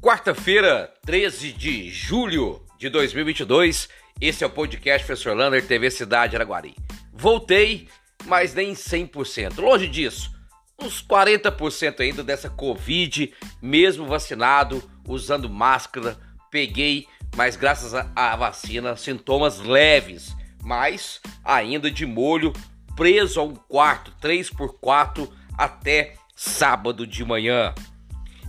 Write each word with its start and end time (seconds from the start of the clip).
Quarta-feira, 0.00 0.90
13 1.04 1.52
de 1.52 1.90
julho 1.90 2.64
de 2.78 2.88
2022, 2.88 3.86
esse 4.18 4.42
é 4.42 4.46
o 4.46 4.50
podcast 4.50 5.06
Professor 5.06 5.36
Lander 5.36 5.66
TV 5.66 5.90
Cidade 5.90 6.34
Araguari. 6.34 6.74
Voltei, 7.12 7.86
mas 8.24 8.54
nem 8.54 8.72
100%, 8.72 9.58
longe 9.58 9.86
disso, 9.86 10.34
uns 10.80 11.06
40% 11.06 12.00
ainda 12.00 12.24
dessa 12.24 12.48
Covid, 12.48 13.30
mesmo 13.60 14.06
vacinado, 14.06 14.82
usando 15.06 15.50
máscara, 15.50 16.16
peguei, 16.50 17.06
mas 17.36 17.54
graças 17.54 17.92
à 17.92 18.36
vacina, 18.36 18.96
sintomas 18.96 19.58
leves, 19.58 20.34
mas 20.64 21.20
ainda 21.44 21.90
de 21.90 22.06
molho, 22.06 22.54
preso 22.96 23.38
a 23.38 23.44
um 23.44 23.54
quarto 23.54 24.14
3x4 24.18 25.30
até 25.58 26.14
sábado 26.34 27.06
de 27.06 27.22
manhã. 27.22 27.74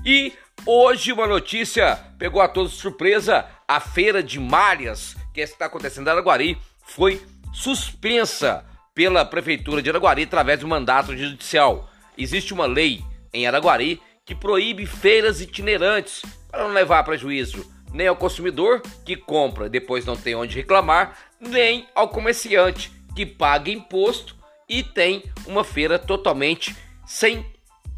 E 0.05 0.31
Hoje 0.65 1.11
uma 1.11 1.25
notícia 1.25 1.95
pegou 2.19 2.39
a 2.39 2.47
todos 2.47 2.73
de 2.73 2.77
surpresa. 2.77 3.47
A 3.67 3.79
feira 3.79 4.21
de 4.21 4.39
malhas 4.39 5.15
que 5.33 5.41
está 5.41 5.65
acontecendo 5.65 6.07
em 6.07 6.11
Araguari 6.11 6.57
foi 6.83 7.19
suspensa 7.51 8.63
pela 8.93 9.25
prefeitura 9.25 9.81
de 9.81 9.89
Araguari 9.89 10.23
através 10.23 10.59
do 10.59 10.67
mandato 10.67 11.17
judicial. 11.17 11.89
Existe 12.15 12.53
uma 12.53 12.67
lei 12.67 13.03
em 13.33 13.47
Araguari 13.47 13.99
que 14.23 14.35
proíbe 14.35 14.85
feiras 14.85 15.41
itinerantes 15.41 16.21
para 16.51 16.63
não 16.63 16.73
levar 16.73 17.03
prejuízo 17.03 17.65
nem 17.91 18.07
ao 18.07 18.15
consumidor 18.15 18.81
que 19.03 19.17
compra 19.17 19.65
e 19.65 19.69
depois 19.69 20.05
não 20.05 20.15
tem 20.15 20.35
onde 20.35 20.55
reclamar, 20.55 21.17
nem 21.39 21.87
ao 21.95 22.07
comerciante 22.07 22.91
que 23.15 23.25
paga 23.25 23.71
imposto 23.71 24.35
e 24.69 24.83
tem 24.83 25.23
uma 25.47 25.63
feira 25.63 25.97
totalmente 25.97 26.75
sem 27.05 27.45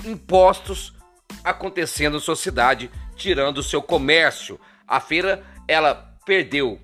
impostos 0.06 0.94
acontecendo 1.44 2.18
em 2.18 2.22
sua 2.22 2.36
cidade, 2.36 2.90
tirando 3.16 3.58
o 3.58 3.64
seu 3.64 3.82
comércio. 3.82 4.60
A 4.88 5.00
feira 5.00 5.44
ela 5.68 6.16
perdeu 6.26 6.80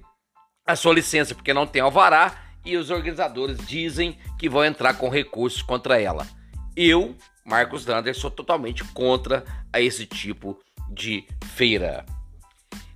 a 0.65 0.75
sua 0.75 0.93
licença 0.93 1.33
porque 1.33 1.53
não 1.53 1.65
tem 1.65 1.81
alvará 1.81 2.35
e 2.65 2.77
os 2.77 2.89
organizadores 2.89 3.57
dizem 3.65 4.17
que 4.37 4.49
vão 4.49 4.63
entrar 4.63 4.93
com 4.95 5.09
recursos 5.09 5.61
contra 5.61 5.99
ela. 5.99 6.27
Eu, 6.75 7.15
Marcos 7.45 7.85
Lander, 7.85 8.15
sou 8.15 8.29
totalmente 8.29 8.83
contra 8.83 9.43
a 9.71 9.81
esse 9.81 10.05
tipo 10.05 10.59
de 10.91 11.25
feira. 11.55 12.05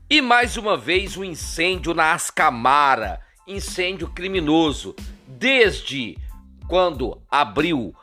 E 0.10 0.22
mais 0.22 0.58
uma 0.58 0.78
vez 0.78 1.18
o 1.18 1.22
um 1.22 1.24
incêndio 1.24 1.94
na 1.94 2.14
Ascamara, 2.14 3.20
incêndio 3.48 4.08
criminoso. 4.10 4.96
Desde 5.28 6.18
quando 6.68 7.22
abriu 7.30 7.96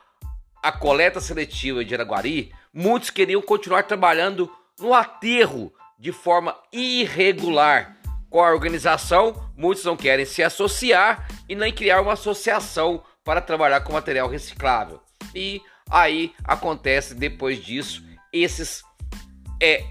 a 0.62 0.72
coleta 0.72 1.20
seletiva 1.20 1.84
de 1.84 1.94
Araguari, 1.94 2.52
muitos 2.72 3.10
queriam 3.10 3.42
continuar 3.42 3.84
trabalhando 3.84 4.50
no 4.78 4.94
aterro 4.94 5.72
de 5.98 6.12
forma 6.12 6.56
irregular. 6.72 7.96
Com 8.28 8.42
a 8.42 8.52
organização, 8.52 9.50
muitos 9.56 9.84
não 9.84 9.96
querem 9.96 10.24
se 10.24 10.42
associar 10.42 11.28
e 11.48 11.54
nem 11.54 11.72
criar 11.72 12.00
uma 12.00 12.12
associação 12.12 13.02
para 13.24 13.40
trabalhar 13.40 13.80
com 13.80 13.92
material 13.92 14.28
reciclável. 14.28 15.00
E 15.34 15.60
aí 15.90 16.32
acontece 16.44 17.14
depois 17.14 17.62
disso 17.62 18.04
esses 18.32 18.82
é, 19.60 19.84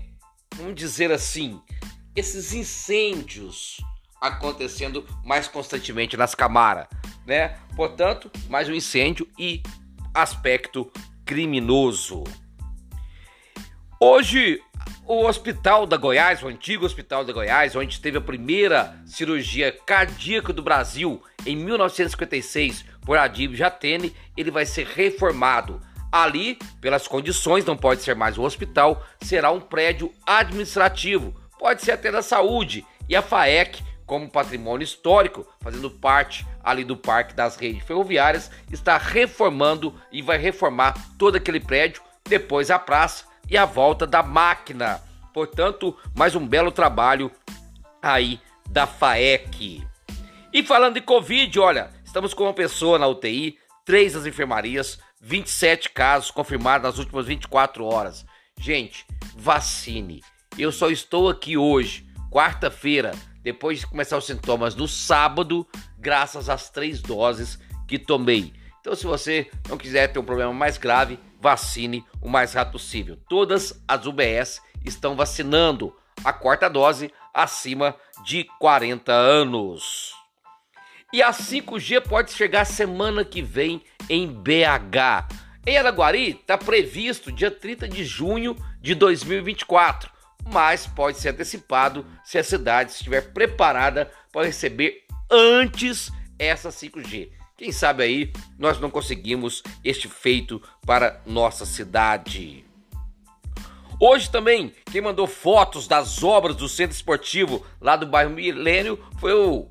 vamos 0.56 0.76
dizer 0.76 1.12
assim, 1.12 1.62
esses 2.16 2.54
incêndios 2.54 3.78
acontecendo 4.20 5.06
mais 5.24 5.48
constantemente 5.48 6.18
nas 6.18 6.36
camaras, 6.36 6.88
né? 7.26 7.58
Portanto, 7.76 8.32
mais 8.50 8.68
um 8.68 8.74
incêndio 8.74 9.28
e 9.38 9.62
aspecto 10.14 10.92
criminoso. 11.26 12.24
Hoje, 14.02 14.62
o 15.06 15.26
Hospital 15.26 15.86
da 15.86 15.98
Goiás, 15.98 16.42
o 16.42 16.48
antigo 16.48 16.86
Hospital 16.86 17.26
da 17.26 17.34
Goiás, 17.34 17.76
onde 17.76 18.00
teve 18.00 18.18
a 18.18 18.22
primeira 18.22 18.98
cirurgia 19.06 19.74
cardíaca 19.74 20.54
do 20.54 20.64
Brasil 20.64 21.22
em 21.46 21.54
1956 21.58 22.86
por 23.02 23.18
Adib 23.18 23.56
Jatene, 23.56 24.16
ele 24.38 24.52
vai 24.52 24.66
ser 24.66 24.88
reformado. 24.88 25.82
Ali, 26.10 26.58
pelas 26.80 27.10
condições, 27.10 27.66
não 27.66 27.76
pode 27.76 28.02
ser 28.02 28.16
mais 28.16 28.38
um 28.38 28.44
hospital, 28.44 29.06
será 29.22 29.52
um 29.52 29.60
prédio 29.60 30.14
administrativo, 30.26 31.36
pode 31.60 31.82
ser 31.82 31.92
até 31.92 32.10
da 32.10 32.22
saúde. 32.22 32.86
E 33.10 33.18
a 33.18 33.22
FAEC 33.22 33.84
como 34.06 34.32
patrimônio 34.32 34.86
histórico, 34.86 35.46
fazendo 35.60 35.92
parte 35.92 36.48
ali 36.64 36.86
do 36.86 36.96
Parque 36.96 37.34
das 37.34 37.58
Redes 37.58 37.84
Ferroviárias, 37.84 38.50
está 38.72 38.98
reformando 38.98 39.94
e 40.10 40.22
vai 40.22 40.38
reformar 40.38 40.96
todo 41.18 41.36
aquele 41.36 41.60
prédio, 41.60 42.02
depois 42.24 42.72
a 42.72 42.80
praça 42.80 43.29
e 43.50 43.58
a 43.58 43.66
volta 43.66 44.08
da 44.08 44.24
máquina. 44.24 45.02
Portanto, 45.34 45.96
mais 46.16 46.36
um 46.36 46.48
belo 46.48 46.72
trabalho 46.72 47.32
aí 48.02 48.40
da 48.70 48.88
FAEC. 48.88 49.86
E 50.52 50.64
falando 50.64 50.96
de 50.96 51.02
Covid, 51.02 51.60
olha, 51.60 51.92
estamos 52.04 52.34
com 52.34 52.46
uma 52.46 52.54
pessoa 52.54 52.98
na 52.98 53.08
UTI, 53.08 53.58
três 53.86 54.14
das 54.14 54.26
enfermarias, 54.26 55.00
27 55.22 55.90
casos 55.90 56.32
confirmados 56.32 56.84
nas 56.90 56.98
últimas 56.98 57.28
24 57.28 57.86
horas. 57.86 58.26
Gente, 58.60 59.06
vacine. 59.36 60.24
Eu 60.58 60.72
só 60.72 60.90
estou 60.90 61.30
aqui 61.30 61.56
hoje, 61.58 62.08
quarta-feira, 62.32 63.12
depois 63.42 63.80
de 63.80 63.88
começar 63.88 64.18
os 64.18 64.26
sintomas 64.26 64.76
no 64.76 64.88
sábado, 64.88 65.68
graças 65.98 66.50
às 66.50 66.70
três 66.70 67.02
doses 67.02 67.60
que 67.88 67.98
tomei. 67.98 68.54
Então, 68.80 68.96
se 68.96 69.06
você 69.06 69.50
não 69.68 69.78
quiser 69.78 70.08
ter 70.08 70.20
um 70.20 70.24
problema 70.24 70.54
mais 70.54 70.78
grave, 70.78 71.20
vacine 71.40 72.06
o 72.22 72.30
mais 72.30 72.54
rápido 72.54 72.74
possível. 72.74 73.18
Todas 73.28 73.82
as 73.88 74.06
UBS 74.06 74.62
estão 74.86 75.16
vacinando 75.16 75.96
a 76.24 76.34
quarta 76.34 76.70
dose 76.70 77.12
acima 77.34 77.96
de 78.26 78.46
40 78.60 79.12
anos. 79.12 80.14
E 81.12 81.22
a 81.22 81.32
5G 81.32 82.02
pode 82.08 82.32
chegar 82.32 82.66
semana 82.66 83.26
que 83.26 83.42
vem 83.42 83.84
em 84.10 84.28
BH. 84.28 85.28
Em 85.66 85.78
Araguari 85.78 86.32
está 86.32 86.58
previsto 86.58 87.32
dia 87.32 87.52
30 87.52 87.88
de 87.88 88.06
junho 88.06 88.56
de 88.80 88.96
2024 88.96 90.20
mas 90.52 90.88
pode 90.88 91.20
ser 91.20 91.30
antecipado 91.30 92.06
se 92.24 92.38
a 92.38 92.44
cidade 92.44 92.92
estiver 92.92 93.34
preparada 93.34 94.12
para 94.32 94.46
receber 94.46 95.04
antes 95.30 96.12
essa 96.38 96.70
5G. 96.70 97.30
Quem 97.60 97.74
sabe 97.74 98.04
aí 98.04 98.32
nós 98.58 98.80
não 98.80 98.90
conseguimos 98.90 99.62
este 99.84 100.08
feito 100.08 100.62
para 100.86 101.20
nossa 101.26 101.66
cidade. 101.66 102.64
Hoje 104.00 104.32
também, 104.32 104.74
quem 104.90 105.02
mandou 105.02 105.28
fotos 105.28 105.86
das 105.86 106.24
obras 106.24 106.56
do 106.56 106.70
centro 106.70 106.96
esportivo 106.96 107.66
lá 107.82 107.98
do 107.98 108.08
bairro 108.08 108.32
Milênio 108.32 108.98
foi 109.20 109.34
o 109.34 109.68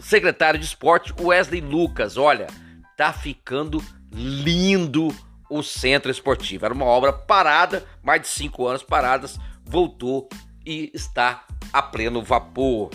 secretário 0.00 0.58
de 0.58 0.66
esporte 0.66 1.14
Wesley 1.16 1.60
Lucas. 1.60 2.16
Olha, 2.16 2.48
tá 2.96 3.12
ficando 3.12 3.80
lindo 4.12 5.14
o 5.48 5.62
centro 5.62 6.10
esportivo. 6.10 6.64
Era 6.64 6.74
uma 6.74 6.86
obra 6.86 7.12
parada, 7.12 7.86
mais 8.02 8.20
de 8.20 8.26
cinco 8.26 8.66
anos 8.66 8.82
paradas, 8.82 9.38
voltou 9.64 10.28
e 10.66 10.90
está 10.92 11.44
a 11.72 11.80
pleno 11.80 12.20
vapor. 12.20 12.90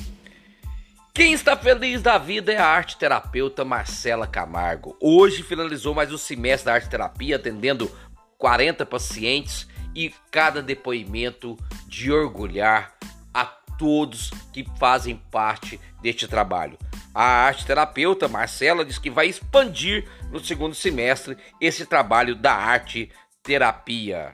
Quem 1.16 1.31
está 1.31 1.56
feliz 1.56 2.01
da 2.01 2.18
vida 2.18 2.51
é 2.51 2.57
a 2.57 2.66
arte 2.66 2.97
terapeuta 2.97 3.63
Marcela 3.63 4.25
Camargo. 4.25 4.97
Hoje 5.00 5.44
finalizou 5.44 5.94
mais 5.94 6.12
um 6.12 6.18
semestre 6.18 6.66
da 6.66 6.74
arte 6.74 6.90
terapia, 6.90 7.35
atendendo 7.35 7.91
40 8.40 8.84
pacientes 8.84 9.68
e 9.96 10.12
cada 10.31 10.59
depoimento 10.59 11.56
de 11.85 12.12
orgulhar 12.12 12.96
a 13.31 13.46
todos 13.46 14.31
que 14.51 14.66
fazem 14.79 15.16
parte 15.29 15.79
deste 16.01 16.28
trabalho. 16.28 16.79
A 17.13 17.24
arte 17.24 17.63
terapeuta 17.63 18.28
Marcela 18.28 18.84
diz 18.84 18.97
que 18.97 19.12
vai 19.12 19.28
expandir 19.28 20.09
no 20.31 20.44
segundo 20.44 20.74
semestre 20.74 21.38
esse 21.62 21.86
trabalho 21.86 22.33
da 22.33 22.56
arte 22.56 23.12
terapia. 23.44 24.33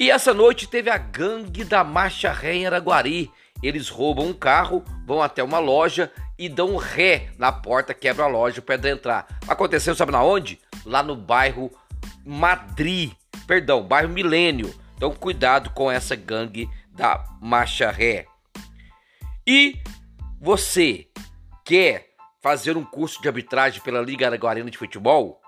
E 0.00 0.10
essa 0.10 0.32
noite 0.32 0.66
teve 0.66 0.88
a 0.88 0.96
gangue 0.96 1.62
da 1.62 1.84
Marcha 1.84 2.32
Ré 2.32 2.54
em 2.54 2.66
Araguari. 2.66 3.30
Eles 3.66 3.88
roubam 3.88 4.26
um 4.26 4.32
carro, 4.32 4.84
vão 5.04 5.20
até 5.20 5.42
uma 5.42 5.58
loja 5.58 6.12
e 6.38 6.48
dão 6.48 6.76
ré 6.76 7.30
na 7.38 7.50
porta, 7.50 7.92
quebra 7.92 8.24
a 8.24 8.28
loja 8.28 8.62
para 8.62 8.88
entrar. 8.88 9.26
Aconteceu, 9.48 9.94
sabe 9.94 10.12
na 10.12 10.22
onde? 10.22 10.60
Lá 10.84 11.02
no 11.02 11.16
bairro 11.16 11.70
Madrid, 12.24 13.12
perdão, 13.46 13.82
bairro 13.82 14.08
Milênio. 14.08 14.72
Então 14.96 15.12
cuidado 15.12 15.70
com 15.70 15.90
essa 15.90 16.14
gangue 16.14 16.68
da 16.92 17.24
Marcha 17.40 17.90
Ré. 17.90 18.26
E 19.46 19.78
você 20.40 21.06
quer 21.64 22.10
fazer 22.40 22.76
um 22.76 22.84
curso 22.84 23.20
de 23.20 23.28
arbitragem 23.28 23.82
pela 23.82 24.00
Liga 24.00 24.26
Araguarina 24.26 24.70
de 24.70 24.78
Futebol? 24.78 25.40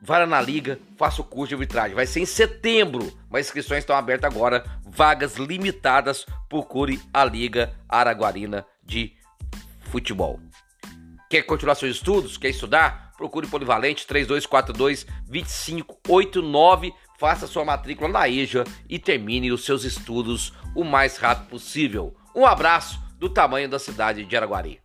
Vá 0.00 0.24
na 0.24 0.40
liga, 0.40 0.78
faça 0.96 1.20
o 1.20 1.24
curso 1.24 1.48
de 1.48 1.54
arbitragem. 1.54 1.94
Vai 1.94 2.06
ser 2.06 2.20
em 2.20 2.26
setembro, 2.26 3.12
mas 3.28 3.46
inscrições 3.46 3.80
estão 3.80 3.96
abertas 3.96 4.32
agora. 4.32 4.64
Vagas 4.84 5.36
limitadas. 5.36 6.24
Procure 6.48 7.00
a 7.12 7.24
Liga 7.24 7.74
Araguarina 7.88 8.64
de 8.84 9.12
Futebol. 9.90 10.40
Quer 11.28 11.42
continuar 11.42 11.74
seus 11.74 11.96
estudos? 11.96 12.36
Quer 12.36 12.50
estudar? 12.50 13.12
Procure 13.16 13.48
Polivalente 13.48 14.06
3242 14.06 15.04
2589. 15.26 16.94
Faça 17.18 17.48
sua 17.48 17.64
matrícula 17.64 18.08
na 18.08 18.28
EJA 18.28 18.62
e 18.88 18.98
termine 18.98 19.50
os 19.50 19.64
seus 19.64 19.82
estudos 19.82 20.52
o 20.76 20.84
mais 20.84 21.16
rápido 21.16 21.48
possível. 21.48 22.16
Um 22.34 22.46
abraço 22.46 23.00
do 23.18 23.28
tamanho 23.28 23.68
da 23.68 23.80
cidade 23.80 24.24
de 24.24 24.36
Araguari. 24.36 24.80